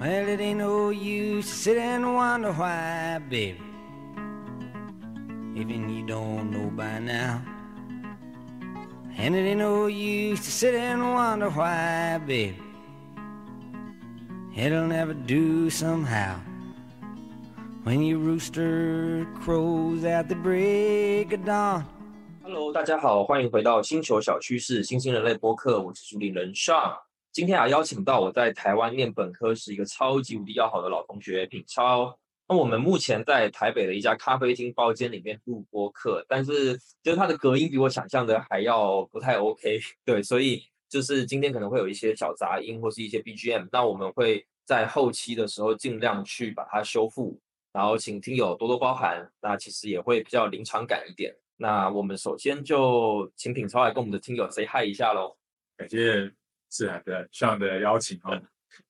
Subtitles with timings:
[0.00, 3.60] Well, it ain't no use to sit and wonder why, baby.
[5.54, 7.40] Even you don't know by now.
[9.16, 12.58] And it ain't no use to sit and wonder why, baby.
[14.56, 16.38] It'll never do somehow.
[17.84, 21.84] When your rooster crows at the break of dawn.
[22.42, 26.96] Hello，大家好，欢迎回到星球小趋势新兴人类播客，我是主理人 Sean。
[27.31, 32.17] 今天啊，邀请到我在台湾念本科时一个超级无敌要好的老同学品超。
[32.47, 39.79] 那我们目前在台北的一家咖啡厅包间里面录播客，但是就是它的隔音比我想象的还要不太 OK。
[40.03, 47.39] 对，所以就是今天可能会有一些小杂音或是一些 BGM，那我们会在后期的时候尽量去把它修复，
[47.71, 49.31] 然后请听友多多包涵。
[49.39, 51.31] 那其实也会比较临场感一点。
[51.57, 55.37] 那我们首先就请品超来跟我们的听友 say hi 一下喽。
[55.77, 56.33] 感谢
[56.69, 58.39] 自然的上的邀请哦。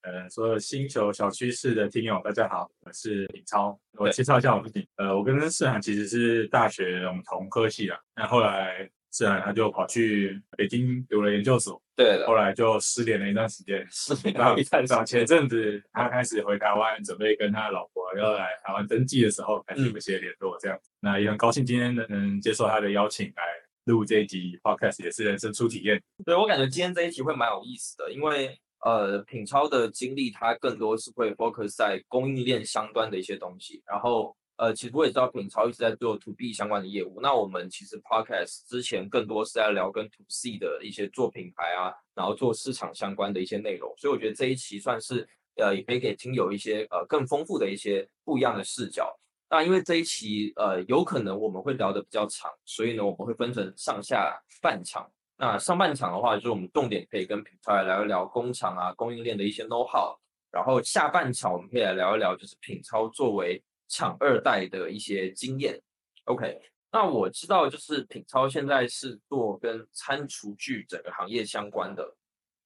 [0.02, 3.78] 呃，所有星球小趋势的听友，大家好，我是尹超。
[3.94, 4.88] 我介绍一下我自己。
[4.98, 7.98] 呃，我跟世涵其实是大学我们同科系啊。
[8.16, 13.86] 那后来世涵他就跑去北京读了研究所，对后来就失联了一段时间。
[13.90, 20.92] 失联然后一段时间前阵子他开始回台湾，准备跟他老婆要来台湾登记的时候，开始有一些联络这样子。
[21.00, 23.44] 那也很高兴今天能接受他的邀请来
[23.90, 26.02] 录这一集 podcast，也是人生初体验。
[26.24, 33.84] 对我感觉今天这一题会蛮有意思的，因为呃，品超的经历它更多是会 focus 在供应链相关的一些东西。
[33.86, 37.20] 然后呃，其实我也知道品超一直在做 to B 相关的业务。
[37.22, 43.94] 那我们其实 podcast 之前更多是在聊跟 to C 的一些做品牌啊，然后做市场相关的一些内容。
[43.98, 49.14] 所以我觉得这一期算是呃，也可以给听友一些呃更丰富的一些不一样的视角。
[49.50, 55.12] 那因为这一期呃有可能我们会聊得比较长，所以呢我们会分成上下半场。
[55.42, 60.14] 那上半场的话，就是我们重点可以跟品超来聊一聊工厂啊、供应链的一些 know how，
[60.52, 65.82] 然后下半场我们可以来聊一聊就是品超作为厂二代的一些经验。
[66.26, 66.60] OK，
[66.92, 72.16] 那我知道就是品超现在是做跟餐厨具整个行业相关的，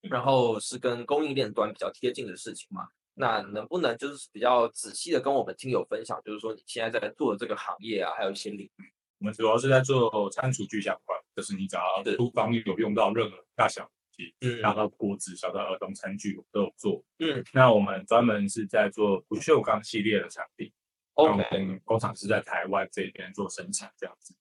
[0.01, 2.87] 然后是跟供应链端比较贴近的事情嘛。
[3.15, 8.93] 那能不能就是比较仔细的跟我们听友分享，就是说你现在在做的这个行业啊，还有一些领域？
[9.19, 17.03] 我们主要是在做餐厨具相关，就是你只要厨房有用到任何大小机，嗯大到锅子，小到儿童餐具，我们都有做。
[17.19, 20.69] 嗯那我们专门是在做不锈钢系列的产品
[21.13, 24.35] ，，OK，们工厂是在台湾这边做生产这样子。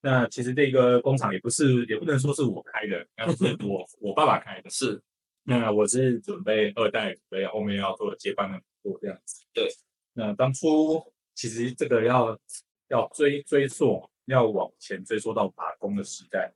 [0.00, 4.68] 那其实这个工厂也不是，也不能说是我开的，那是我我爸爸开的。
[4.68, 5.02] 是
[5.48, 9.46] 那我是准备二代，准备后面要做接班的工作这样子。
[9.54, 9.66] 对。
[10.12, 11.02] 那当初
[11.34, 12.38] 其实这个要
[12.88, 16.52] 要追追溯，要往前追溯到我阿公的时代。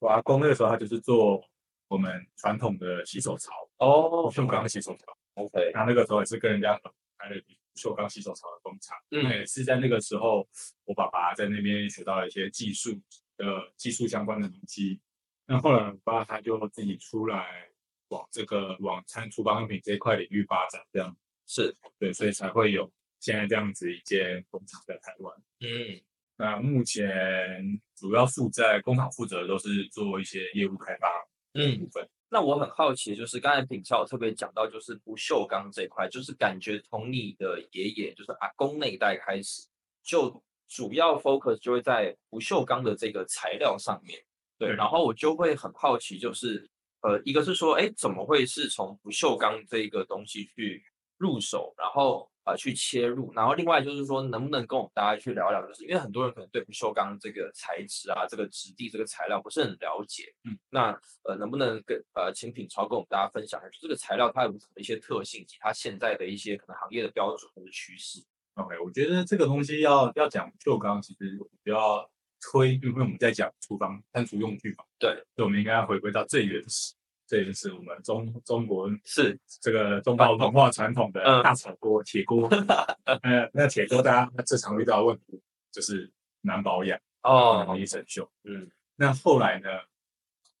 [0.00, 1.42] 我阿公那个时候他就是做
[1.88, 5.16] 我们传统的洗手槽，哦不锈钢洗手槽。
[5.34, 7.36] ，OK，那那个时候也是跟人家合开了
[7.72, 8.98] 不锈钢洗手槽的工厂。
[9.12, 10.46] 嗯那也是在那个时候，
[10.84, 12.90] 我爸爸在那边学到了一些技术
[13.38, 15.00] 的技术相关的东西。
[15.46, 17.70] 那后来我爸他就自己出来
[18.08, 22.90] 往这个往餐厨房用品这一块领域发展，这样是，对，所以才会有
[23.20, 25.34] 现在这样子一间工厂在台湾。
[25.60, 26.00] 嗯
[26.38, 31.08] 那目前主要负在工厂负责的都是做一些业务开发
[31.52, 31.88] 部嗯。
[31.90, 32.06] 分。
[32.28, 39.66] 那我很好奇，就是刚才品超有特别讲到，就是不锈钢这一块，就是感觉从你的爷爷，就是阿公那一代开始，
[40.02, 44.20] 就主要 focus 就会在不锈钢的这个材料上面。
[44.58, 46.68] 对然后我就会很好奇，就是
[47.06, 50.84] 呃，一个是说，哎，怎么会是从不锈钢这个东西去
[51.18, 60.90] 入手，然后呃去切入，然后另外就是说，能不能跟我们大家去聊聊，就是因为很多人可能对不锈钢这个材质啊、这个质地、这个材料不是很了解，嗯，那
[61.22, 68.20] 呃能不能跟呃请品超跟我们大家分享一下，就这个材料它有什么一些特性，以及它现在的一些可能行业的标准或者趋势
[68.54, 72.10] ？OK，我觉得这个东西要要讲不锈钢，其实我们就要
[72.52, 76.94] 推，因为我们在讲厨房餐厨用具嘛，对，所以我们应该要回归到最原始，
[77.26, 79.36] 最原始我们中中国是。
[79.60, 81.42] 这个中华文化传统的嗯。
[81.42, 82.48] 大炒锅、铁锅。
[83.04, 85.40] 呃，那铁锅大家最常遇到的问题
[85.72, 86.08] 就是
[86.42, 87.64] 难保养，哦。
[87.66, 88.28] 容易生锈。
[88.44, 88.70] 嗯。
[88.94, 89.68] 那后来呢，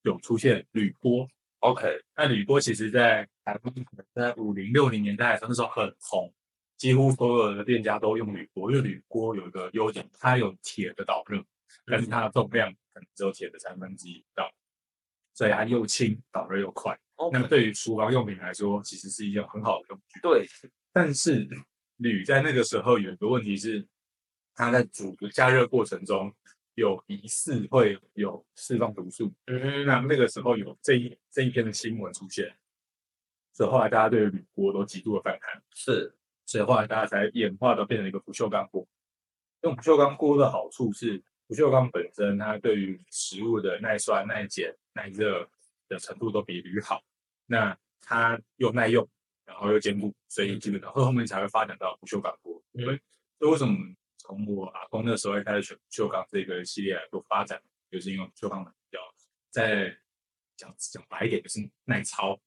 [0.02, 1.28] 有出现铝锅
[1.60, 3.26] ，，OK，那铝锅其实在
[4.12, 6.32] 在五零六零年代的时候，那时候很红，
[6.76, 11.42] 几乎所有的店家都用铝锅，因为铝锅有一个优点，它有铁的导热，
[11.84, 14.50] 但是它的重量可能只有铁的三分之一不到，
[15.34, 16.98] 所以它又轻，导热又快。
[17.32, 20.20] 那对于厨房用品来说，其实是一件很好的用具。
[20.20, 20.46] 对，
[20.92, 21.48] 但是
[21.96, 23.86] 铝在那个时候有一个问题是，
[24.54, 26.34] 它在煮的加热过程中
[26.74, 29.32] 有疑似会有释放毒素。
[29.46, 32.54] 嗯那那个时候有这一这一篇的新闻出现，
[33.54, 36.14] 所以后来大家对铝锅都极度的反弹，是，
[36.44, 38.86] 所以后来大家才演化到变成一个不锈钢锅。
[39.62, 45.48] 用不锈钢锅的好处是，不锈钢本身它对于食物的耐酸、耐碱、耐热
[45.88, 47.02] 的程度都比铝好，
[47.46, 49.08] 那它又耐用，
[49.44, 52.62] 然后又坚固，所以基本上后面才会发展到不锈钢锅。
[52.72, 52.84] 对，
[53.38, 53.76] 所以为什么
[54.18, 58.98] 从我阿公那时候开始选不锈钢这个系列来做发展，就是因为不锈钢比较
[59.50, 59.96] 在
[60.56, 62.38] 讲讲白一点，就是耐操，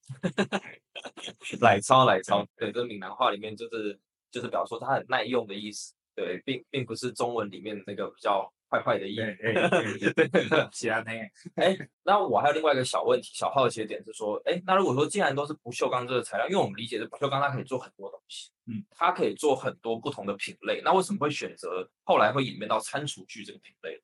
[1.61, 3.97] 奶操奶操， 对，这闽南话里面就是
[4.29, 10.13] 就是表示说它很耐用的意思，对，并并不是中文里面那个比较坏坏的意思。
[10.13, 11.11] 对，其他那
[11.55, 24.01] 哎，那我还有另外一个小问题、小好奇的点是说，哎，那如果说既然都是不锈钢这个材料，因为我们理解的不锈钢它可以做很多东西，嗯，它可以做很多不同的品类，那为什么会选择后来会演变到餐厨具这个品类？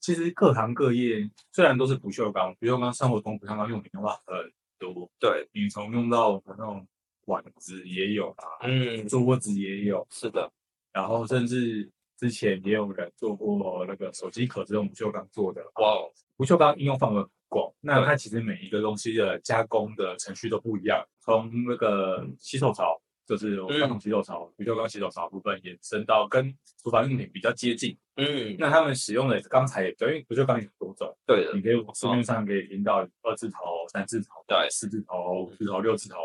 [0.00, 4.36] 其实各行各业虽然都是不锈钢，不锈钢生活中不锈钢用品的话很
[4.78, 5.10] 多。
[5.18, 6.86] 对，你从用到那种
[7.24, 10.48] 碗子也有啊，嗯，桌子也有，是的。
[10.92, 15.62] 然后甚至之前也有人做过那个手机壳这种不锈钢做的。
[15.76, 15.94] 哇，
[16.36, 23.00] 不锈钢应用范围很广，那它其实每一个东西的加工的程序都不一样，从那个洗手槽。
[23.28, 27.98] 就是传统洗手槽、不锈钢洗手槽部分延伸到跟厨房用品比较接近。
[28.14, 31.12] 嗯，那他们使用的钢材也因为不锈钢有很多种。
[31.26, 33.58] 对的，你可以市面上可以听到二字头、
[33.92, 36.16] 三字头、对，四字头、五字头、六字头，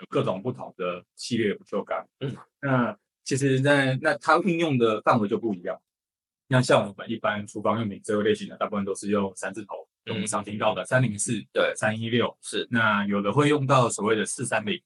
[0.00, 2.02] 有各种不同的系列不锈钢。
[2.20, 5.78] 嗯，那其实，在那它运用的范围就不一样。
[6.46, 12.66] 那像我们一般厨房用品这个类型的，大部分都是用三字头，我们常听到的三零四、对，三一六是。
[12.70, 14.80] 那有的会用到所谓的四三零。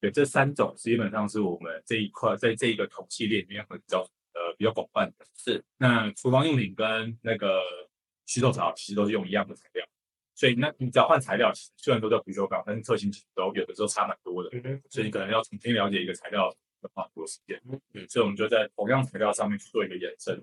[0.00, 5.26] 对，这三种基本上是我们这一块在这一个桶系列里面会比较呃比较广泛的。
[5.36, 7.60] 是，那厨房用品跟那个
[8.26, 9.84] 洗手槽其实都是用一样的材料，
[10.36, 14.50] 所以那你只要换材料，虽然都叫不锈钢，但是特性其实都有的时候差蛮多的。
[14.88, 16.48] 所以你可能要重新了解一个材料
[16.82, 17.60] 要花很多时间。
[17.92, 20.42] 嗯，所以我们就在同样材料上面去做一个延伸，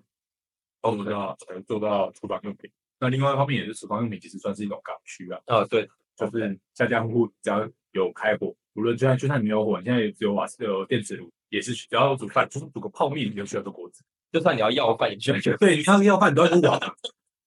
[0.81, 2.71] 做到才做到厨房用品。
[3.00, 5.39] 那另外一方面也是厨房用品，其实算是一种刚需啊。
[5.45, 8.56] 啊，对，就是家家户户只要有开火。
[8.74, 14.03] 无论就算就算你没有火，现在也只有瓦斯、有电磁炉，也是只要煮饭，就是煮个泡面，你就需要做锅子。
[14.31, 15.57] 就算你要要饭，也需要。
[15.57, 16.80] 对，你要要饭，你都要用瓦。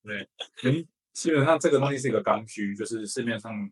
[0.02, 0.28] 对，
[0.64, 3.70] 嗯，基本上这个东西是一个刚需，就是市面上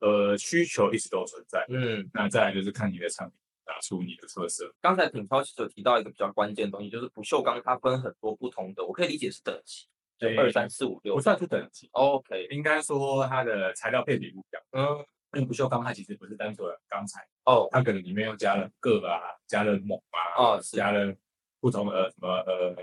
[0.00, 1.64] 呃需求一直都存在。
[1.68, 3.38] 嗯，那再来就是看你的产品
[3.68, 4.74] 打出你的特色。
[4.80, 9.86] 刚才品超其实有提到一个比较关键的东西，就是不锈钢它分很多不同的，我可以理解是等级，
[10.18, 11.90] 对二三四五六，不算是等级。
[11.92, 14.62] OK，应该说它的材料配比不一样。
[14.72, 15.06] 嗯。
[15.34, 21.14] 因为不锈钢它其实不是单纯的钢材哦，它可能里面又加了铬啊，加了锰啊，哦，加了
[21.60, 22.74] 不同的什么呃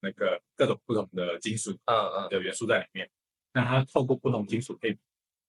[0.00, 3.08] 那个各种不同的金属，嗯嗯的元素在里面。
[3.52, 4.98] 那它透过不同金属配比，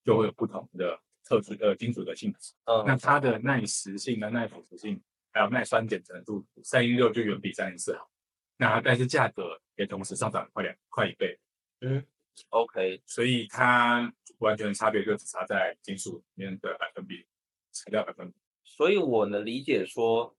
[0.06, 2.54] 就会有不同的特殊呃金属的性质。
[2.66, 8.10] 嗯，那它的耐蚀性、跟耐腐蚀性，还有耐酸碱程度，三一六就远比三零四好。
[8.58, 11.40] 那但是价格也同时上涨快两快一倍。
[11.82, 12.06] 嗯。
[12.50, 17.24] OK，所以它完全差别就只差在金属里面的百分比，
[17.72, 18.36] 材料百分比。
[18.64, 20.36] 所以我能理解说，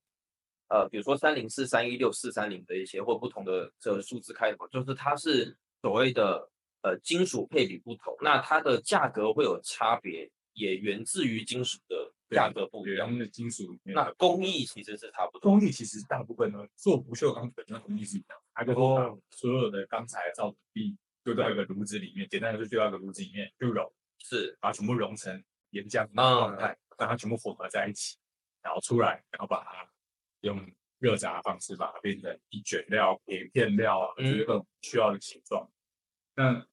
[0.67, 6.51] 呃，比如说三零四、三一六、四三零的一些或不同的这个数字开头，就是它是所谓的
[6.83, 13.17] 呃金属配比不同，那它的价格会有差别，也源自于金属的价格不一样。
[13.19, 15.53] 的金属，那工艺其实是差不多。
[15.53, 20.97] 工艺其实大部分呢，做不锈钢本身工艺是一样，它跟所有的钢材造币。
[21.25, 28.19] 丢到一个炉子里面，简单的说，丢到一个炉子里面就融，是把它全部融成岩浆的状态，让它全部混合在一起，
[28.61, 29.91] 然后出来，然后把它
[30.43, 35.67] 用热轧方式把它变成一卷料、片片料啊，就是各种需要的形状。
[36.35, 36.67] 那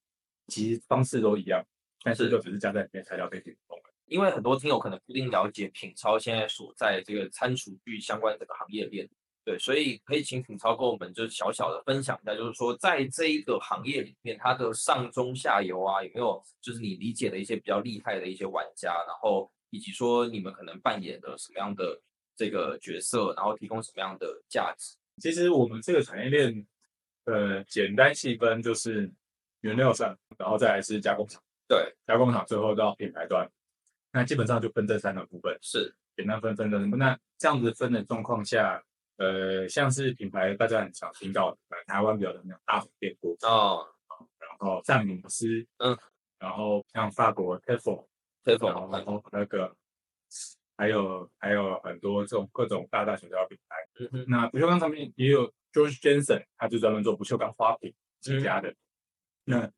[0.47, 1.65] 其实方式都一样，
[2.03, 3.83] 但是就只是加在里面材料变不同了。
[4.05, 9.09] 因为很多听友可能不一定了解品超现在所在这个餐厨具相关这个行业链。
[9.43, 21.99] 对，所以可以请品超跟我们就是小小的分享一下，就是说在这一个行业里面，它的上中下游啊，有没有就是你理解的一些比较厉害的一些玩家，然后以及说你们可能扮演的什么样的
[22.35, 24.95] 这个角色，然后提供什么样的价值？
[25.17, 26.67] 其实我们这个产业链，
[27.25, 29.11] 呃，简单细分就是
[29.61, 31.41] 原料上，然后再来是加工厂，
[31.71, 33.49] 对，加工厂最后到品牌端，
[34.11, 36.77] 那基本上就分这三个部分，是简单分分的。
[36.79, 38.83] 那这样子分的状况下。
[39.17, 43.85] 呃，像是品牌大家很常听到的，台湾比较的那种大红电锅哦，
[44.39, 45.45] 然后赞姆斯，
[45.77, 45.95] 嗯，
[46.39, 49.75] 然后像法国 Tefal，Tefal，然后那个
[50.75, 53.75] 还有还有很多这种各种大大小小的品牌。
[54.27, 58.73] 那不锈钢上面也有 George Jensen，他就专门做不锈钢花瓶起家的。
[59.43, 59.71] 那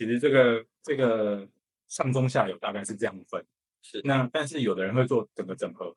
[0.00, 1.46] 其实这个这个
[1.88, 3.44] 上中下游大概是这样分。
[3.82, 5.94] 是那但是有的人会做整个整合，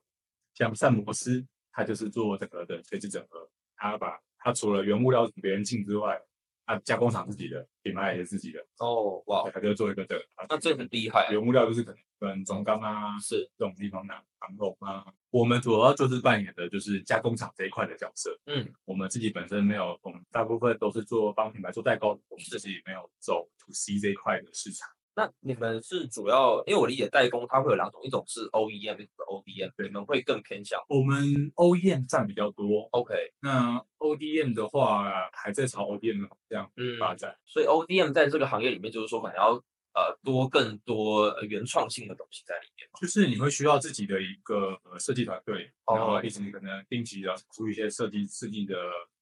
[0.53, 1.41] 像膳魔师，
[1.71, 6.21] 他就是做整个的垂直整合，他把他除了原物料别人进之外，
[6.65, 10.25] 他加工厂自己的品牌也是自己的，哦，哇对，他就做一个这个。
[10.49, 18.37] 那这很厉害啊，原物料就是可能跟中钢啊是这种地方拿航龙啊，我们主要就是扮演的就是加工厂这一块的角色。
[18.45, 24.89] 嗯，我们自己本身没有，我们大部分都是做帮品牌做代工，我们自己没有走 to C 这一块的市场。
[25.15, 31.23] 那你们是主要，因为我理解代工它会有两种，一种是 OEM，一种是 ODM，你们会更偏向我们
[31.55, 37.37] OEM 占比较多，OK，那 ODM 的话还在朝 ODM 的方向嗯，发展。
[37.45, 39.53] 所以 ODM 在这个行业里面，就是说可能要
[39.93, 42.89] 呃多更多呃原创性的东西在里面。
[42.99, 48.75] 就是你会需要自己的一个呃设计团队，哦然后一直可能定期的出一些设计设计的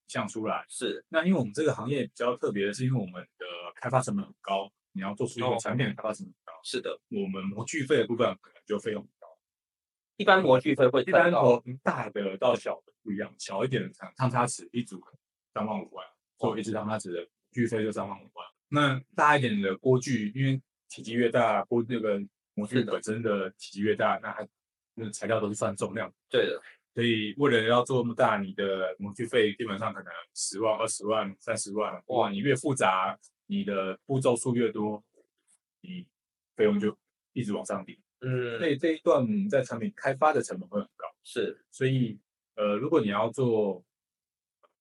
[0.07, 0.65] 项出来。
[0.69, 3.45] 是，那因为我们这个行业比较特别的是，因为我们的
[3.75, 9.27] 开发成本很高，你要做出一哦个产品的开发成本很高，是的，我们模具费的部分可能就费用很高。
[10.17, 15.19] 一般模具费会一般从大的到小的不一样，小一点的汤汤叉尺一组可能
[15.53, 16.05] 三万五万，
[16.37, 18.47] 做一支汤叉尺的具费就三万五万。
[18.69, 22.21] 那大一点的锅具，因为体积越大，锅那个
[22.53, 24.47] 模具本身的体积越大，那它
[24.93, 26.61] 那材料都是算重量，对的，
[26.93, 32.01] 所以为了要做那么大，你的模具费基本上可能十万、二十万、三十万。
[32.07, 33.17] 哇，你越复杂，
[33.51, 35.03] 你的步骤数越多，
[35.81, 36.07] 你
[36.55, 36.97] 费用就
[37.33, 37.99] 一直往上顶。
[38.21, 38.57] 嗯。
[38.57, 41.05] 所嗯，以这一段在产品开发的成本会很高。
[41.21, 42.17] 是，所以
[42.55, 43.83] 呃，如果你要做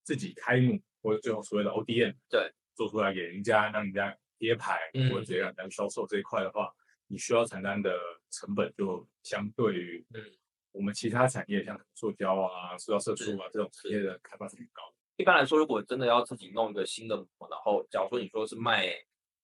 [0.04, 5.10] 自己开幕或者最后所谓的 ODM，对，做出来给人家让人家贴牌、嗯。
[5.10, 6.72] 或者直接让人家销售这一块的话，
[7.08, 7.92] 你需要承担的
[8.30, 10.22] 成本就相对于嗯。
[10.70, 14.94] 我们其他产业像塑胶啊、塑料射出啊这种产业的开发成本高。
[15.20, 18.86] 一般来说，如果真的要自己弄一个新的模，然后假如说你说是卖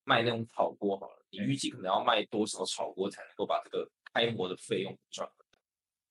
[0.05, 5.59] 卖那种炒锅好了，你预计可能要卖多少炒锅才能够把这个开模的费用赚回来？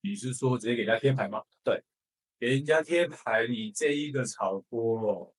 [0.01, 1.43] 你是说直接给人家贴牌吗？
[1.63, 1.83] 对，
[2.39, 5.33] 给人家贴牌，你这一个炒锅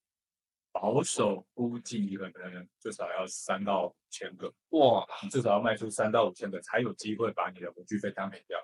[0.72, 4.52] 保守估计可能最少要三到五千个。
[4.70, 8.58] 哇你至少要卖出三到五千个，才有机会把你的模具费摊平掉。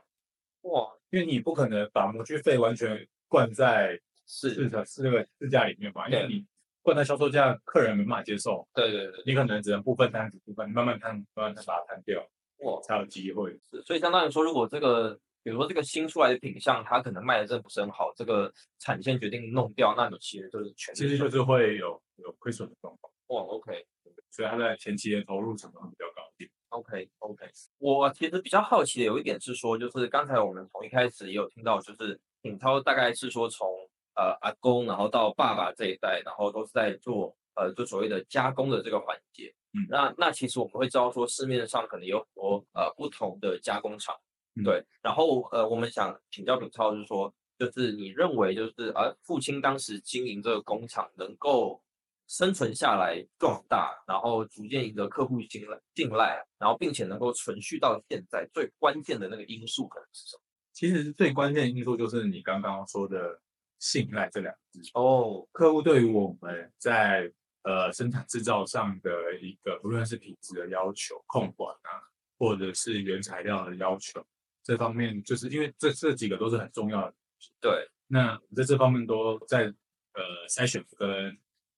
[0.62, 4.00] 哇，因为你不可能把模具费完全灌在
[4.32, 6.46] 市是，场是那个市价里面嘛，因为对你
[6.80, 12.26] 灌在销售价，客人没办法接受，对对对，你可能只能部分摊子部分，慢慢摊，慢慢摊把它摊掉，
[12.60, 13.52] 哇，才有机会。
[13.70, 15.12] 是，所以相当于说，如果这个，
[15.42, 23.84] 比如说这个新出来的品相，它可能卖的真的不是很好，这个产线决定弄掉，那你其实就是全其实就是会有有亏损的状况，哇，OK
[24.30, 26.50] 所以它在前期的投入成本比较高一点。
[26.70, 27.44] OK OK。
[27.76, 33.68] 我其实比较好奇的有一点是说，就是刚才我们从一开始也有听到，就是品超大概是说从
[34.14, 39.54] 呃阿公，然后到爸爸这一代，然后都是在做呃就所谓的加工的这个环节。
[39.74, 44.14] 嗯那那其实我们会知道说，市面上可能有很多呃不同的加工厂。
[44.54, 51.82] 嗯对，然后呃，我们想请教品超，就是说，就是你认为就是呃，父亲当时经营这个工厂能够
[52.28, 60.42] 生存下来、壮大，然后逐渐赢得客户信赖、信赖，然后并且能够存续到现在，最关键的那个因素可能是什么？
[60.74, 63.40] 其实最关键的因素就是你刚刚说的
[63.82, 64.90] 信赖这两个字。
[64.94, 67.28] 哦，客户对于我们在
[67.64, 69.10] 呃生产制造上的
[69.40, 71.98] 一个，不论是品质的要求、控管啊，
[72.38, 74.24] 或者是原材料的要求，
[74.62, 77.14] 这方面就是因为这这几个都是很重要的。
[77.60, 81.36] 对，那在这方面都在呃筛选跟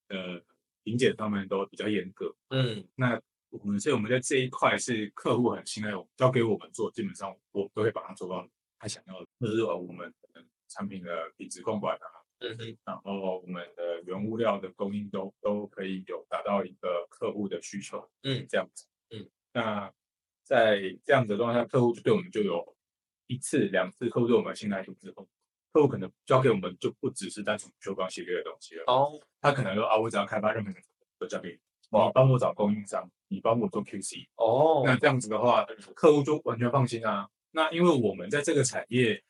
[0.08, 0.38] 呃
[0.82, 2.36] 评检方面都比较严格。
[2.50, 3.18] 嗯，那
[3.48, 8.46] 我们所以我们在这一块是客户很信赖我们，交给我们做，基本上我们都会把它做到
[8.78, 10.12] 他想要的，就是说我们
[10.74, 12.06] 产品的品质控管啊，
[12.84, 19.92] 然后我们的原物料的供应都都可以有达到一个客户的需求，嗯，这样子，嗯，那
[20.42, 22.76] 在这样子的状态下，客户就对我们就有
[23.28, 25.28] 一次两次客户对我们信赖度之后，
[25.72, 30.80] 客户可能交给我们就不只是单纯修钢系列的东西了，哦，他可能说啊，我只要开发任何的
[31.18, 31.58] 都交给你，
[31.90, 35.64] 哇你帮我找供应商，你帮我做 QC，哦，那这样子的话，
[35.94, 37.28] 客户就完全放心啊。
[37.52, 39.22] 那因为我们在这个产业，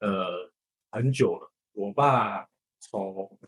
[0.00, 0.50] 呃，
[0.90, 1.52] 很久了。
[1.72, 2.48] 我爸
[2.80, 3.38] 从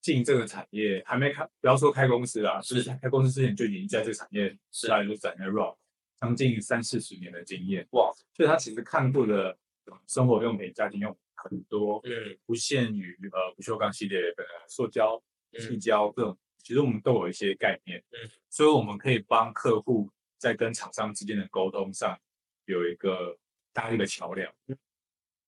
[0.00, 5.76] 进这个产业还没开，不要说开公司啦，是就是开公司之前就已经在这个产业，是大概就在那 rock
[6.20, 7.86] 将近三四十年的经验。
[7.90, 9.58] 哇，所以他其实看过的
[10.06, 15.20] 生活用品、家庭用品很多，嗯不限于呃不锈钢系列的塑胶、
[15.58, 22.18] 细嗯胶这种，其实我们都有一些概念，嗯，所以我们可以帮客户在跟厂商之间的沟通上
[22.66, 23.36] 有一个
[23.72, 24.52] 搭一个桥梁。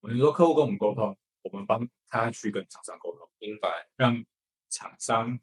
[0.06, 4.24] 们说客户跟我们沟通，我们帮他去跟厂商沟通，明白，让
[4.70, 5.36] 厂商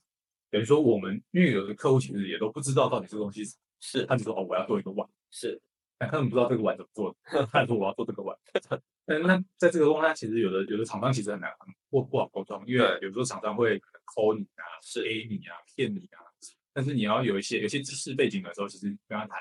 [0.49, 5.59] 等于说我们，因为有的客户其实也都不知道到底这个东西是，是他只说哦我要做一个碗，是，
[5.97, 7.17] 但他们不知道这个碗怎么做，
[7.51, 8.37] 他说我要做这个碗。
[9.07, 11.51] 但那在这个状况下，其实有的有的厂商其实很难
[11.89, 16.21] 不不好沟通，因为有时候厂商会抠你啊，是 A 你啊，骗你啊。
[16.73, 19.39] 但是你要有一些有些知识背景的时候，其实跟他谈，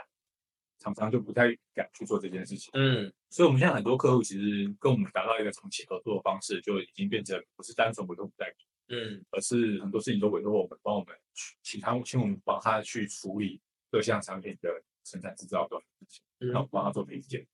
[0.84, 2.70] 厂商就不太敢去做这件事情。
[2.74, 8.54] 嗯，所以我们现在很多客户其实跟我们达到一个长期合作的方式，就已经变成不是单纯委托我们代理，
[8.94, 13.60] 嗯，而是很多事情都委托我们，帮我们去请他请我们帮他去处理
[13.90, 16.22] 各项产品的生产制造的事情，
[16.52, 17.46] 然后帮他做配件。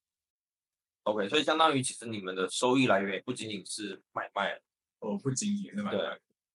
[1.05, 4.61] OK，所以相当于其实你们的收益来源也不仅仅是买卖，
[4.99, 5.99] 哦，不仅仅是买卖，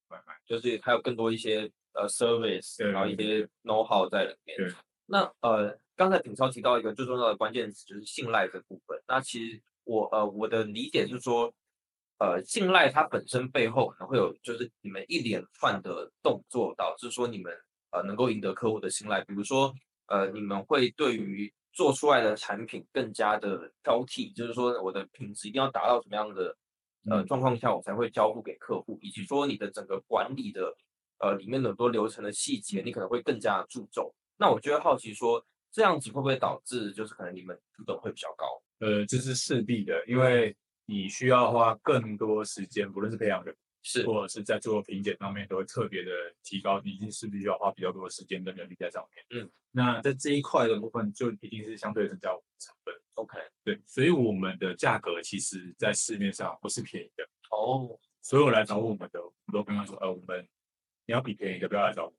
[0.10, 4.58] 买卖，就是还有更多一些呃 service，对然后一些 know how 在里面。
[4.58, 4.72] 对，
[5.08, 9.02] 那呃，刚才品超提到一个最重要的关键词就是信赖的部分。
[9.08, 11.54] 那其实我呃我的理解是说，
[12.20, 17.54] 呃，信赖它本身背后可能会有就是你们一连串的动作，导致说你们
[17.92, 19.22] 呃能够赢得客户的信赖。
[19.24, 19.74] 比如说
[20.08, 26.56] 呃，你们会对于做出来的产品更加的挑剔，就是说我的品质一定要达到什么样的
[27.10, 30.74] 呃嗯状况下，我才会交付给客户，以及说你的整个管理的
[31.20, 34.14] 呃里面的很多流程的细节，你可能会更加注重。
[34.38, 38.46] 那我就会好奇说，这样子会不会导致就是可能你们成本会比较高？
[38.80, 40.56] 呃，这是势必的，因为
[40.86, 43.54] 你需要花更多时间，不论是培养人，
[43.84, 46.12] 是或者是在做品检方面，都会特别的
[46.44, 49.44] 提高，你一定势必需要花比较多的时间跟人力在上面。
[49.44, 52.96] 嗯，那在这一块的部分，就一定是相对增加我们的成本。
[53.16, 57.28] OK 对，所以我们的价格其实在市面上不是便宜的。
[57.52, 60.48] 哦所有来找我们的，我们都跟他说，呃，我们
[61.06, 62.18] 你要比便宜的，不要来找我们。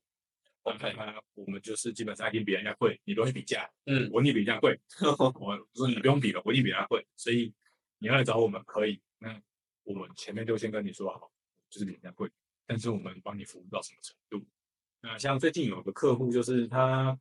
[0.67, 7.55] OK 那我们就是基本上跟别人家贵，你不用去比价，嗯我你比人家贵，我说你不用比了，我一定比人家贵，所以
[7.99, 9.41] 你要来找我们可以，那
[9.85, 11.31] 我们前面就先跟你说好，
[11.71, 12.29] 就是比人家贵，
[12.67, 14.45] 但是我们帮你服务到什么程度？
[15.03, 17.17] 那像最近有个客户，就是他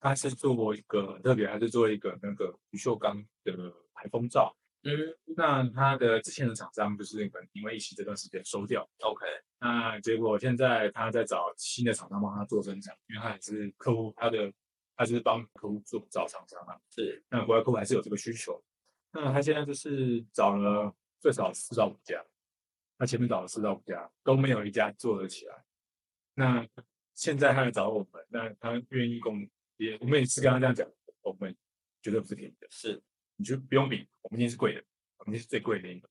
[0.00, 9.24] 他是做一个很特别，他是做一个那个不锈钢的排风罩，嗯那他的之前的厂商就是可能因为疫情这段时间收掉，OK
[9.60, 14.52] 那结果现在他在找新的厂商帮他做生产，因为他也是客户，他的
[14.96, 16.76] 他就是帮客户做找厂商嘛。
[16.90, 18.60] 是那国外客户还是有这个需求。
[19.12, 22.24] 那他现在就是找了最少四到五家，
[22.98, 25.64] 他前面找了四到五家都没有一家做得起来。
[26.34, 26.66] 那
[27.14, 30.90] 现在他来找我们，那他愿意跟我们也，我们也是跟他这样讲，
[31.20, 31.54] 我们
[32.00, 33.00] 绝对不是便宜的，是
[33.42, 34.84] 你就不用比，我们一定是贵的，
[35.18, 36.08] 我们一定是最贵的那个，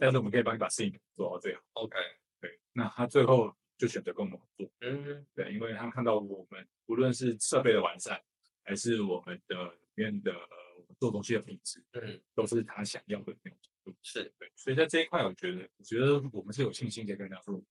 [0.00, 1.60] 但是我们可以帮你把事情做到最好。
[1.74, 1.94] OK
[2.40, 8.18] 对，那他最后就选择跟我们合作，嗯对，因为他看到我们无论是设备的完善，
[8.64, 13.94] 还是我们的里面的呃我们做东西的品质，嗯都是他想要的那种程度。
[14.00, 17.62] 是对，所以在这一块，我觉得，我觉得我们是有信心可以跟人家说，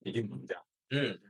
[0.00, 0.66] 一定不这样。
[0.90, 1.20] 嗯。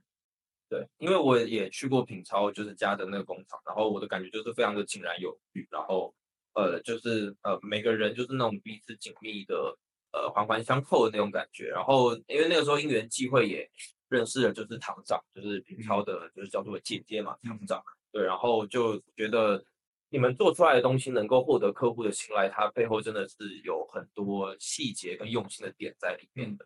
[0.66, 6.12] 对，因为我也去过品超，就是家的那个工厂，然后我的感觉就是非常的井然有序，然后
[6.54, 9.76] 呃，就是呃每个人就是那种彼此紧密的
[10.12, 11.68] 呃环环相扣的那种感觉。
[11.68, 13.70] 然后因为那个时候因缘际会也
[14.08, 17.82] 认识了，就是厂长，就是平超的，就是叫做姐姐嘛，厂长。
[18.12, 19.64] 对，然后就觉得
[20.08, 26.64] 你们做出来的东西能够获得客户的青睐，它背后真的是有很多细节跟用心的点在里面的。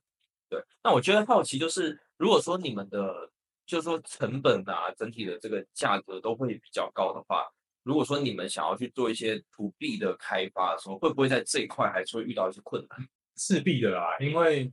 [0.51, 3.31] 对，那我觉得好奇就是，如果说你们的
[3.64, 7.46] 就是说成本啊，整体的这个价格都会比较高的话，
[7.88, 13.09] 如果说你们想要去做一些 to B 的开发的时候，会不会在这一块还是会遇到一些困难？
[13.37, 14.70] 势必的啦，因为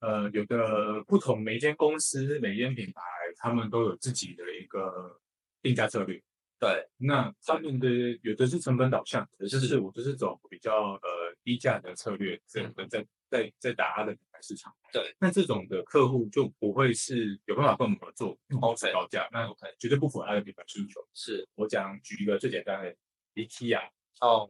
[0.00, 3.02] 呃，有的不同每一间公司、每一间品牌，
[3.38, 5.18] 他们都有自己的一个
[5.62, 6.22] 定价策略。
[6.60, 7.88] 对，那他们的
[8.22, 14.70] 有的是成本导向，有的就是是我就是走比较呃低价的策略，在在在在打他的品牌市场。
[14.92, 21.00] 对，那这种的客户就不会是有办法跟我们合作，用 OK 高价，那 OK 绝对不符合他的品牌需求。
[21.14, 22.94] 是我讲举一个最简单的
[23.34, 23.88] ，IKEA。
[24.20, 24.46] 哦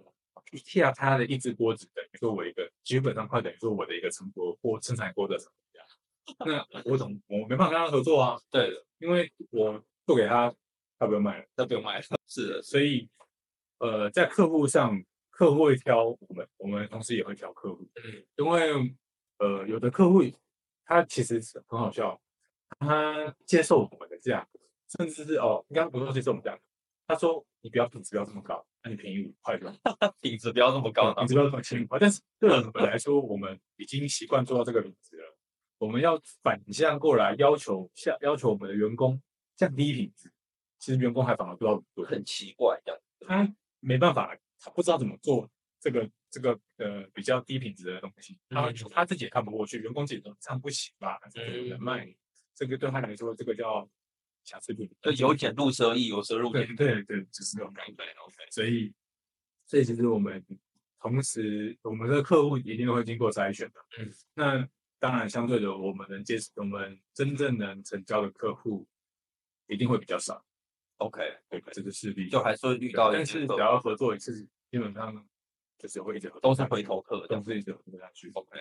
[0.50, 5.48] ，IKEA 它的一只锅子等于说我一个，基本上快等于说我的一个成锅或生产锅的成。
[6.44, 10.52] 那我总我没办法跟他合作啊， 对的，因为我做给他，
[10.98, 11.46] 他不用卖了。
[11.54, 12.04] 他不用卖了。
[12.26, 13.08] 是的，所以
[13.78, 15.02] 呃，在客户上，
[15.38, 18.96] 客户会挑我们，我们同时也会挑客户，嗯，因为
[19.38, 20.20] 呃，有的客户
[20.84, 22.20] 他其实是很好笑，
[22.80, 24.58] 他接受我们的价格，
[24.98, 26.60] 甚至是哦，应该不是说接受我们价格，
[27.06, 29.76] 他说你不要品质不要这么高，那你便宜五块就好。
[30.20, 31.28] 品质不要这么高品。
[31.28, 32.00] 质不要这么轻快。
[32.00, 35.38] 但是对我们来说，我们已经习惯做到这个品质了。
[35.78, 39.22] 我们要反向过来要求下要求我们的员工
[39.54, 40.32] 降低品质，
[40.80, 43.00] 其实员工还反而不知道怎么做，很奇怪这样。
[43.20, 45.48] 他没办法，他不知道怎么做
[45.80, 51.18] 这个这个呃比较低品质的东西，他嗯他自己也看不过去，员工自己都这样不行吧？
[51.32, 52.14] 这个能卖，
[52.54, 53.88] 这个对他来说，这个叫
[54.44, 56.66] 瑕疵品，就由俭入奢易，由奢入俭。
[56.74, 57.94] 对对对，就是这种感觉。
[58.50, 58.92] 所以
[59.66, 60.44] 所以其实我们
[60.98, 63.80] 同时我们的客户一定会经过筛选的。
[63.98, 64.68] 嗯，那
[64.98, 68.84] 当然相对的，我们能接我们真正能成交的客户
[69.68, 70.44] 一定会比较少。
[70.98, 74.32] OK，对，这个势必就还是会遇到一但些客户是只要合作一次，
[74.70, 75.26] 基本上
[75.78, 77.42] 就是会一直合作都是下去回头客的都。
[77.42, 78.30] 是一直合作下去。
[78.34, 78.58] OK，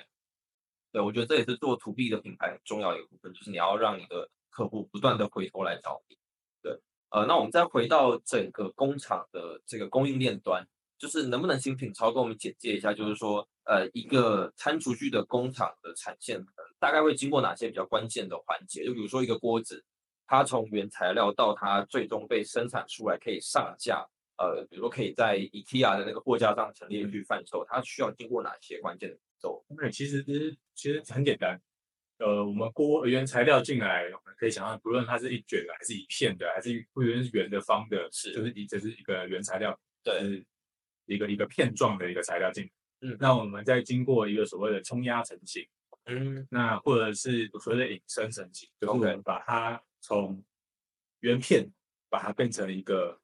[0.91, 6.17] 对，我觉得这也是做 To B 的品牌很重要的一个部分，就是你要让你的客户不断的回头来找你。
[6.61, 10.63] 对，呃，那我们再回到整个工厂的这个供应链端，
[10.99, 16.45] 就是能不能请品超跟我们简介一下，就是说，呃，一个餐厨具的工厂的产线，
[16.79, 18.85] 大概会经过哪些比较关键的环节？
[18.85, 19.83] 就比如说一个锅子，
[20.27, 24.05] 它从原材料到它最终被生产出来可以上架，
[24.37, 29.65] 呃，比如说可以在 IKEA 的那个货架上陈列去贩售，它需要经过哪些关键的步骤？
[29.77, 30.23] 对，其实
[30.75, 31.59] 其实很简单。
[32.19, 40.45] 呃，我们锅原材料进来，我们可以想象，不论它是一卷的，还是一片的，还是不论是圆的、方的，是就是一这是一个原材料，对是
[41.05, 42.69] 一个一个片状的一个材料进来。
[43.01, 45.63] 嗯那我们再经过一个所谓的冲压成型，
[46.07, 50.41] 嗯那或者是所谓的引申成型，就是我 OK 们把它从
[51.19, 51.69] 原片
[52.09, 53.19] 把它变成一个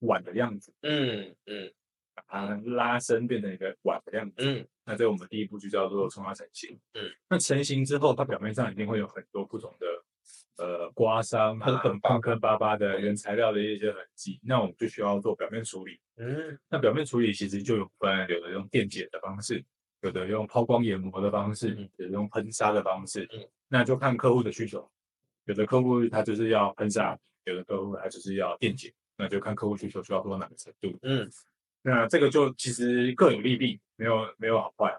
[0.00, 1.72] 碗的样子，嗯嗯
[2.12, 4.34] 把它拉伸变成一个碗的样子。
[4.38, 6.76] 嗯那这我们第一步就叫做冲压成型。
[6.94, 16.00] 嗯，那成型之后，它表面上一定会有很多不同的呃刮伤、啊、很坑坑坑巴巴的原材料的一些痕迹，那我们就需要做表面处理。
[16.16, 19.64] 嗯那表面处理其实就有分，有的用电解的方式，
[20.02, 23.48] 有的用抛光研磨的方式嗯，有的用喷砂的方式嗯。
[23.68, 24.88] 那就看客户的需求，
[25.44, 30.98] 有的客户他就是要喷洒，有的客户他就是要电解，那就看客户需求需要做到哪个程度。
[31.02, 31.30] 嗯
[31.82, 34.98] 那这个就其实各有利弊，没有没有好坏，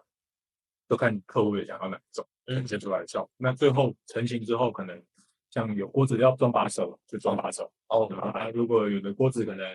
[0.88, 3.32] 都看客户也想要哪一种嗯呈现出来的效果。
[3.38, 5.02] 那最后成型之后，可能
[5.50, 7.72] 像有锅子要装把手，就装把手。
[7.88, 8.30] 哦对吧？
[8.40, 9.66] 啊，如果有的锅子可能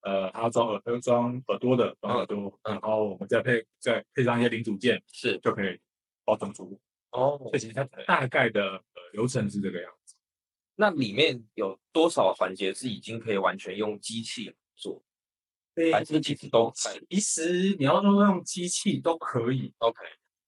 [0.00, 5.78] 呃，它要装耳朵装耳朵的，装耳朵，嗯然后我们再配再配上一些零组件，是就可以
[6.24, 6.80] 包装出。
[7.10, 10.03] 哦所以其实它大概的呃流程是这个样子。
[10.76, 15.02] 那里面有多少环节是已经可以完全用机器来做？
[15.92, 19.98] 还是其实都其实你要说用机器都可以，？OK，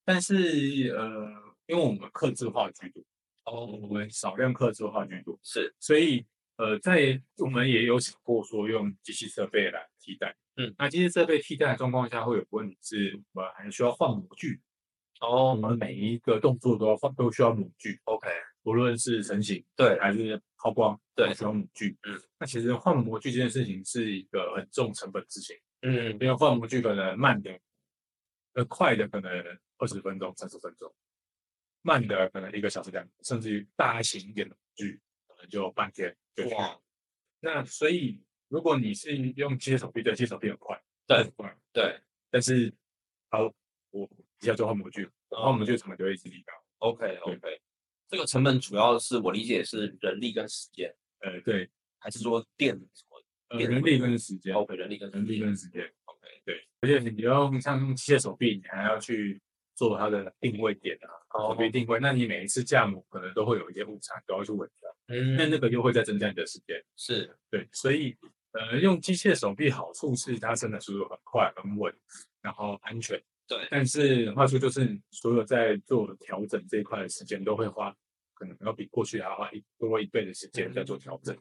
[0.04, 1.28] 但是呃，
[1.66, 3.02] 因为我们客制化居多，
[3.44, 6.24] 哦我们少量客制化居多，是所以
[6.58, 10.36] 呃，在我们也有想过说用机器设备来替代。
[10.58, 14.60] 嗯，那机器设备替代的状况下，会有问题是，我们还需要换模具。
[15.20, 18.28] 哦我哦们每一个动作都要换，都需要模具，OK，
[18.66, 19.98] 无论是成型对。
[20.00, 21.29] 还是抛光，对。
[21.29, 21.96] 都需要模具。
[22.02, 26.33] 嗯，那其实换模具这件事情是一个很重成本的事情，嗯因为。
[26.35, 27.59] 换模具可能慢的，
[28.55, 29.31] 呃，快的可能
[29.79, 30.92] 二十分钟、三十分钟，
[31.83, 36.79] 慢的可能一个小时两，甚至于大型一点的模具，可能就半天就去哇。
[37.40, 42.00] 那所以，如果你是用机械手臂，对，机械手臂很快，对很快，对。
[42.31, 42.74] 但是
[43.31, 43.44] 好，
[43.90, 46.52] 我一下就换模具，然后模具的成本就会一直提高。
[46.79, 47.61] OK OK，
[48.16, 59.38] 这个成本主要是我理解是人力跟时间，呃，对，还是说电什么呃，人力跟时间，？OK，人力跟人力跟时间，OK，对，而且你要用像用机械手臂，你还要去
[59.74, 66.83] 做它的定位点啊，手臂定位，那你每一次架模可能都会有一些误差，都要去稳掉，那嗯那个又会再增加你的时间。
[66.96, 68.16] 是对，所以
[68.52, 71.94] 呃，用机械手臂好处是它生产速度很快、很稳，
[72.40, 73.22] 然后安全。
[73.48, 77.96] 对但是坏处就是所有在做调整这一块的时间都会花，
[78.37, 81.37] 可能要比过去还要花一多一倍的时间在做调整。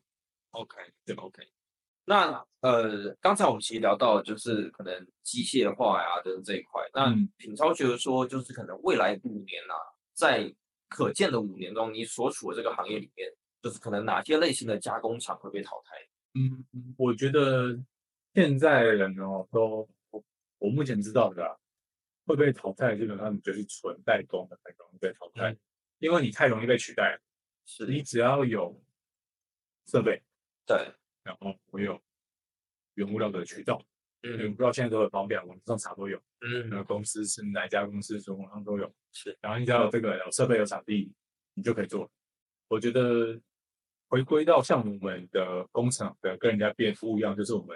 [0.52, 1.44] OK，对 OK。
[2.06, 9.74] 那呃，刚才我们其实聊到就是可能机械化呀的这一块，那嗯品超觉得说，就是可能未来五年啊，
[10.14, 10.54] 在
[10.88, 13.28] 可见的五年中，你所处的这个行业里面，
[13.62, 15.96] 就是可能哪些类型的加工厂会被淘汰？
[16.36, 16.64] 嗯，
[16.98, 17.76] 我觉得
[18.36, 20.24] 现在的人哦，都我
[20.60, 21.58] 我目前知道的啊，
[22.28, 25.58] 会被淘汰，基本上你就是纯代工的，代工被淘汰，嗯
[26.06, 27.20] 因为你太容易被取代了。
[27.66, 28.80] 是你只要有
[29.88, 30.22] 设备，
[30.68, 30.78] 对，
[31.24, 32.00] 然后我有
[32.94, 33.84] 原物料的渠道，
[34.22, 38.94] 原嗯物料现在都很方便，网上查都有，嗯那嗯公司是哪一家公司，从网上都有。
[39.14, 41.12] 是然后你只要有这个有设备有场地，
[41.56, 42.08] 你就可以做。
[42.68, 43.42] 我觉得
[44.08, 47.76] 回归到像我们的工厂的跟人家变服务一样，就是我们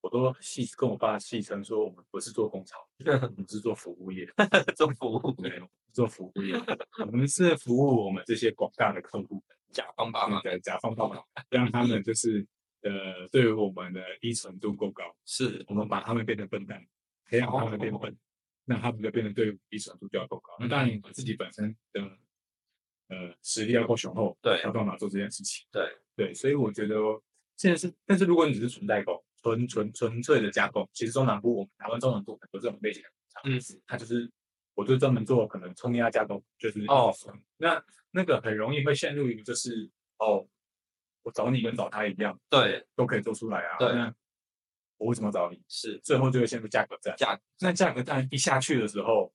[0.00, 4.26] 我都戏跟我爸戏称说，我们不是做工厂， 我们是做服务业，
[4.74, 6.54] 做服务对，我们是做服务业，
[7.06, 12.46] 我们是服务我们这些广大的客户，甲方爸妈的甲方爸爸，让他们就是
[12.82, 16.82] 呃对于我们的依存度够高，是我们把他们变成笨蛋，
[17.26, 18.16] 培养他们变笨，
[18.64, 20.54] 那他们就变得对依存度就要够高。
[20.58, 22.00] 那当然，你自己本身的
[23.08, 25.66] 呃实力要够雄厚，对才有办法做这件事情。
[25.70, 25.84] 对
[26.16, 26.96] 对，所以我觉得
[27.56, 30.88] 现在是，但是如果你只是纯代工，纯纯纯粹的加工。
[30.92, 34.30] 其实中南部我们台湾中南部很多这种类型的工厂，嗯，它就是
[34.74, 37.12] 我就专门做可能冲压加工，就是哦，
[37.58, 40.46] 那那个很容易会陷入一个就是哦，
[41.22, 44.14] 我找你跟找他一样对，都可以做出来啊，对那
[44.98, 45.62] 我为什么要找你？
[45.68, 47.14] 是最后就会陷入价格战。
[47.16, 49.32] 价格那价格战一下去的时候，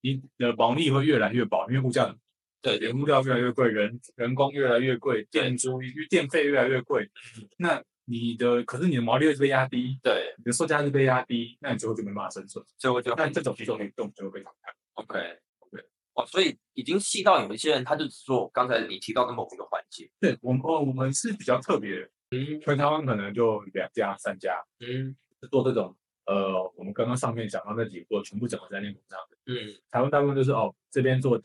[0.00, 2.14] 你的毛利会越来越薄，因为物价
[2.60, 7.10] 对原物料越来越贵，人人工越来越贵，电租电费越来越贵，
[7.56, 12.64] 那你的可是你的毛利率被压低，对，你的售价是被压低，那你最后就没办法生存。
[12.78, 14.72] 所以我就那这种这种运动就会被淘汰。
[14.94, 15.18] OK
[15.60, 15.84] OK
[16.14, 29.36] 哦，所以已经细到有一些人他就只做刚才你提到的某一个环节，对我们哦，我们是比较特别的，嗯全台湾可能就两家三家嗯是做这种呃，我们刚刚上面讲到那几个全部整合在练工上的。
[29.46, 31.40] 嗯台湾大部分就是哦，这边做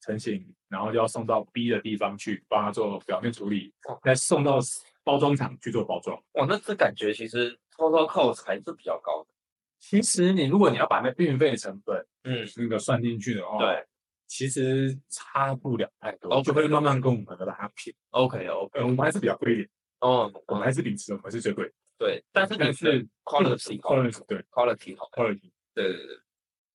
[0.00, 4.58] 成型，然后就要送到 B 的地方去帮他做表面处理哦，再送到
[5.04, 6.16] 包装厂去做包装。
[6.32, 9.30] 哇，那这感觉其实 total cost 还是比较高的，
[9.78, 12.46] 其实你如果你要把那运费成本嗯。
[12.56, 13.84] 那个算进去的话，对，
[14.26, 17.98] 其实差不了太多就会慢慢跟我们的把它便宜。
[18.10, 19.68] OK OK 呃，我们还是比较贵一点，
[20.00, 24.38] 哦，我们还是秉持我们是最贵，对，但是你是 quality 好 quality 对。
[24.50, 25.50] quality 好，quality。
[25.74, 26.18] 对对对。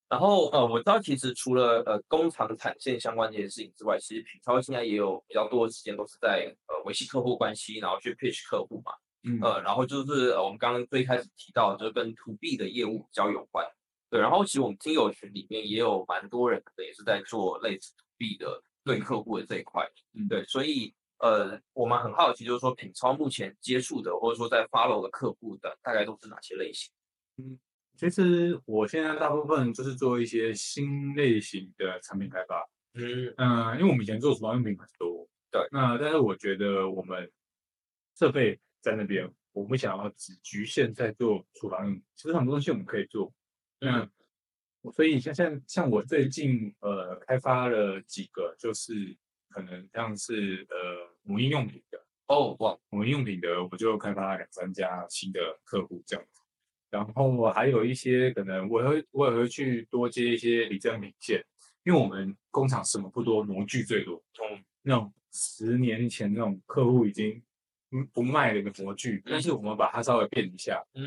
[0.10, 8.94] 然后呃，我知道其实除了呃工厂产线相关这些事情之外，其实品超现在也有比较多的时间都是在呃维系客户关系，然后去 pitch 客户嘛。
[9.24, 13.68] 嗯呃，然后就是呃我们刚刚最开始提到，就是跟 to B 的业务比较有关。
[14.10, 19.86] 对，然后其实我们听友群里面也有蛮多人可能也是在做类似 to B 的对客户的这一块。
[20.14, 26.90] 嗯对，所以呃，我们很好奇，就是说品超目前接触的或者说在 follow 的客户的大概都是哪些类型？
[27.98, 33.34] 其实我现在大部分就是做一些新类型的产品开发，嗯。
[33.38, 35.68] 嗯，因为我们以前做厨房用品很多，对。
[35.72, 37.30] 那但是我觉得我们
[38.16, 43.34] 设备在那边，我们想要只局限在做厨房用品，其实很多东西我们可以做。
[43.80, 44.12] 那嗯
[44.94, 48.94] 所以像像像我最近呃开发了几个，就是
[49.50, 50.78] 可能像是呃
[51.24, 56.42] 母婴用品的，哦哇，母婴用品的，我就开发了两三家新的客户这样子。
[56.98, 61.44] 然后还有一些可能我会我也会去多接一些礼赠品线，
[61.84, 64.16] 因为我们工厂什么不多，模具最多。
[64.42, 67.42] 嗯那种十年前那种客户已经
[67.92, 71.06] 嗯不卖了的模具，但是我们把它稍微变一下，嗯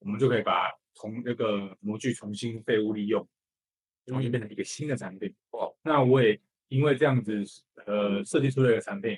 [0.00, 3.28] 我们就可以把从那个模具重新废物利用，
[4.06, 5.32] 重新变成一个新的产品。
[5.50, 7.44] 哇，那我也因为这样子
[7.86, 9.16] 呃设计出了一个产品，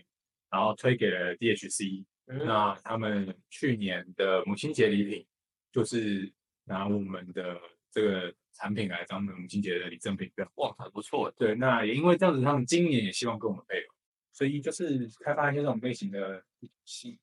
[0.50, 5.24] 然后推给了 DHC，嗯那他们去年的母亲节礼品
[5.72, 6.32] 就是
[6.64, 10.46] 拿我们的这个产品来当母亲节的礼赠品对。
[10.56, 11.30] 哇，很不错。
[11.36, 13.94] 对，那也因为这样子，他们今年也希望跟我们配合，
[14.32, 16.44] 所以就是开发一些这种类型的
[16.84, 17.18] 新，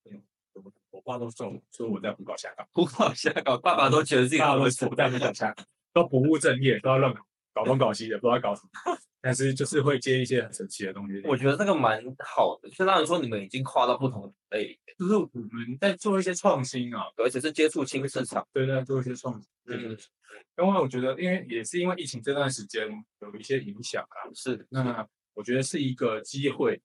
[0.54, 7.14] 我我爸都说，说我在胡搞瞎搞，胡搞瞎搞，爸爸都觉得自己爸爸都很说我在胡搞瞎搞，都不务正业，都要乱，
[7.54, 8.98] 搞东搞西的，不知道搞什么。
[9.28, 11.22] 但是就是会接一些很神奇的东西。
[11.26, 18.48] 我觉得这个蛮好的，就让人说你们已经跨到不同的类就是我们在做一些创新啊，而且是接触新市场。
[18.54, 19.52] 对对，做一些创新。
[19.66, 19.98] 嗯，
[20.58, 22.88] 因为我觉得，因为也是因为疫情这段时间
[23.20, 26.82] 有一些影响啊，是，那我觉得是一个机会，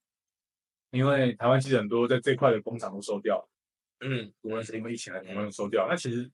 [0.90, 3.48] 因为台湾其实很多在这块的工厂都收掉了，
[4.00, 5.86] 嗯无论是因为疫情还是台湾都收掉。
[5.88, 6.28] 那其实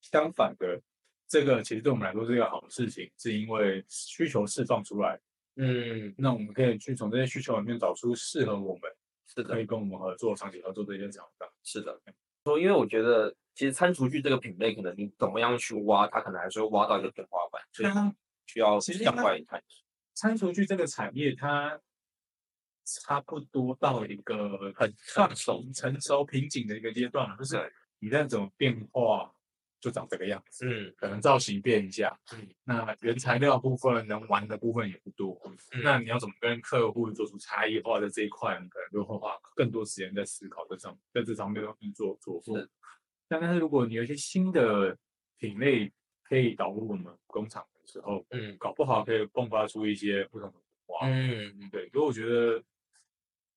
[0.00, 0.80] 相反的，
[1.28, 5.20] 这个其实对我们来说是一个好的事情，是因为需求释放出来，
[5.56, 8.90] 嗯，那我们可以去从这些需求里面找出适合我们
[9.26, 11.48] 是的可，以跟我们合作、长期合作的一些厂商。
[11.64, 12.00] 是的。
[12.44, 18.14] 说，因为我觉得其实餐厨具这个品类，可能你怎么样去挖，它可能还是会挖到一个天花板，所以它
[18.46, 19.84] 需要其实它向外探索。
[20.14, 21.80] 餐厨具这个产业，它
[22.84, 29.34] 差不多到一个很放成熟成熟瓶颈的一个阶段了，就是对你在怎么变化，
[29.80, 30.66] 就长这个样子。
[30.66, 35.40] 嗯可能造型变一下，嗯那原材料部分能玩的部分也不多。
[35.72, 42.68] 嗯那你要怎么跟客户做出差异化的这一块，你可能就会花更多时间在思考这上，在这上面去做做做是。
[43.28, 44.96] 但但是如果你有一些新的
[45.38, 51.08] 品类可以导入我们工厂的时候，嗯搞不好可以迸发出一些不同的火花。
[51.08, 52.62] 嗯，对，所以我觉得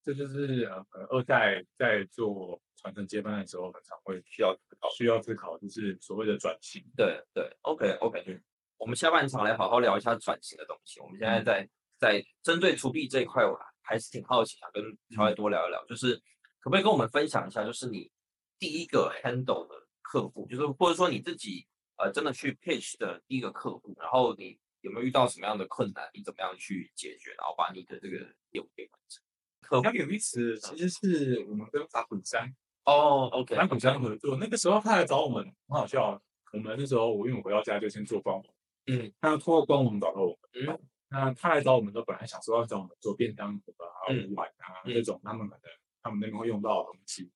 [0.10, 4.90] 这就是呃，二代在做传承接班的时候，很常会需要思考。
[4.90, 6.84] 需要思考，就是所谓的转型。
[6.98, 8.42] 对对，OK OK，
[8.78, 11.00] 我们下半场来好好聊一下转型的东西。
[11.00, 11.70] 我们现在在
[12.00, 14.84] 在针对 to B 这一块，我还是挺好奇，想跟
[15.16, 16.16] 乔爱多聊一聊，就是
[16.60, 18.12] 可不可以跟我们分享一下，就是你
[18.58, 21.68] 第一个 handle 的客户，就是或者说你自己
[21.98, 28.18] 呃真的去 pitch 的第一个客户，然后你有没有遇到什么样的困难，你怎么样去解决，然后把你的这个
[28.54, 29.24] 业务给完成？
[29.70, 32.52] 客户比较有意思，其实是我们跟法鼓山
[32.86, 36.20] 哦，OK，蓝浦江合作，那个时候他来找我们，很好笑。
[36.52, 38.44] 我们那时候我因为我回到家就先做官网，
[38.88, 40.80] 嗯，他要通过官网找到我们，嗯，
[41.10, 45.62] 那他来找我们都，本来想说要找我们做便当盒啊、嗯碗啊嗯这种他们可能
[46.02, 47.30] 他们那边会用到的东西。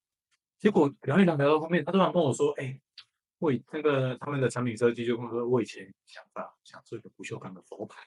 [0.58, 2.80] 结果聊一聊聊到后面，他突然跟我说：“哎、
[3.38, 8.02] 我以那个他们的产品设计就跟我说，我以前想法想做一个不锈钢的佛牌，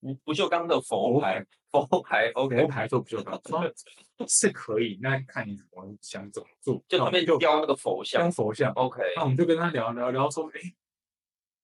[0.00, 3.72] 不不锈钢的佛牌，佛牌佛，OK，牌做不锈钢，说
[4.26, 6.82] 是可以，那看你怎么想怎么做。
[6.88, 10.60] 就旁边就雕那个佛像雕佛像，，OK，那我们就跟他聊聊聊说，哎，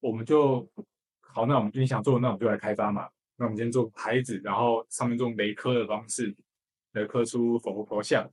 [0.01, 0.69] 我们就
[1.21, 3.09] 好，那我们你想做，那我们就来开发嘛。
[3.39, 6.35] 那我们先做牌子，然后上面用雷刻的方式
[6.93, 8.27] 来刻出佛佛像，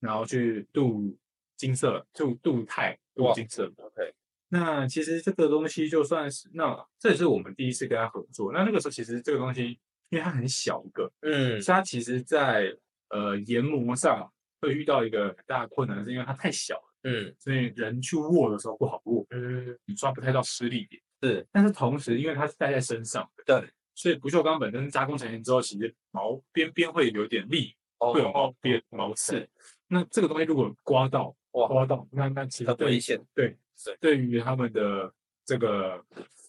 [0.00, 1.16] 然后去镀
[1.56, 3.72] 金色，镀镀钛、镀金色。
[3.76, 4.12] OK，
[4.48, 8.52] 那其实这个东西就算是，那这也是我们第一次跟他合作。
[8.52, 12.74] 那那个时候其实这个东西，因为它很小一个，嗯所以它其实在
[13.10, 14.30] 呃研磨上
[14.60, 19.26] 会遇到一个很大的困难，是因为它太小了，嗯所以人去握的时候不好握。
[19.30, 21.02] 嗯，你抓不太到施力点。
[21.20, 29.46] 是，但是同时，因为它是戴在身上的，对，所以不锈钢本身加工成型之后，其实毛边边会有点力，哦会有毛边毛刺。
[29.88, 35.10] 那这个东西如果刮到，哇刮到，那那其实对很危险，对是对于他们的
[35.44, 36.04] 这个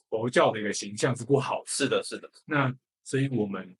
[0.09, 1.63] 佛教的一个形象是不好的。
[1.67, 3.73] 是的，是的，那所以我们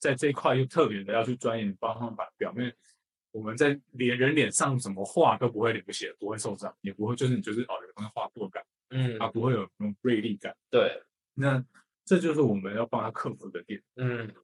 [0.00, 2.74] 在这一块又特别的要去钻研，帮他们把表面。
[3.32, 10.56] 我们在脸人脸上怎么画都不会流血，不会受伤，也不会就是你就是哦有东西画过感，嗯它不会有那种锐利感。
[10.70, 11.02] 对，
[11.34, 11.62] 那
[12.06, 14.34] 这就是我们要帮他克服的点，嗯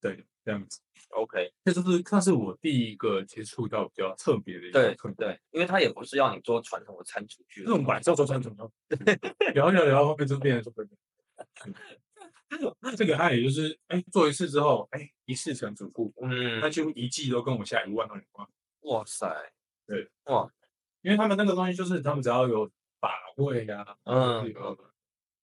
[0.00, 0.80] 对，这样子
[1.10, 5.12] ，，OK，这就是算是我第一个接触到比较特别的一个对。
[5.14, 8.66] 对，因为他也不是要你做传统的餐厨具那，种本来是要做传统的，
[9.52, 10.82] 聊一聊聊，后面就变成说，
[12.96, 16.62] 这个他也就是，哎，做一次之后，哎，一次成主顾，嗯。
[16.62, 18.48] 他，几乎一季都跟我下一万到两万，
[18.84, 19.30] 哇塞，
[19.86, 20.50] 对，哇，
[21.02, 24.46] 因为他们那个东西就是他们只要有把位啊，嗯。
[24.46, 24.74] 这个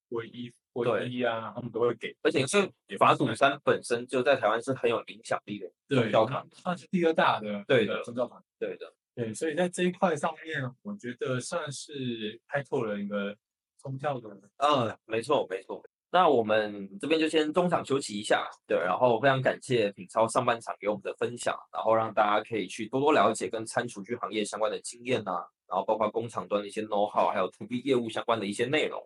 [0.10, 8.41] 卫衣、对卫衣啊，他们都会给，而且因为也法鼓山本身就在台湾是很有影响力的宗对，教团体，算是第二大的对的的宗教团。
[8.59, 13.35] 对的，对，所以在这一块上面，我觉得算是开拓了一个
[13.77, 14.29] 宗教的。
[14.57, 15.83] 嗯，没错没错。
[16.11, 29.05] 那我们这边就先中场休息一下，对，然后非常感谢品超上半场给我们的分享，然后让大家可以去多多了解跟餐厨具行业相关的经验呐、然后包括工厂端的一些 know how，还有 to B 业务相关的一些内容。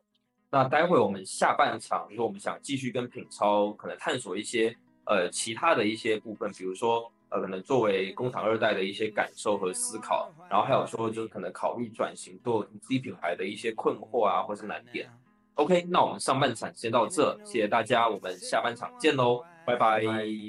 [0.52, 15.08] 那待会我们下半场，如果我们想继续跟品超可能探索一些呃其他的一些部分，比如说呃可能作为工厂二代的一些感受和思考，然后还有说就是可能考虑转型做 to C 品牌的一些困惑啊，或是难点。
[15.54, 20.02] OK，那我们上半场先到这，谢谢大家，我们下半场见喽，拜拜，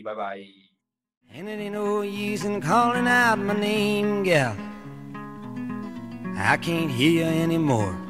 [0.05, 0.39] 拜拜。
[1.33, 4.57] And it ain't no use in calling out my name, gal.
[6.37, 8.10] I can't hear you anymore.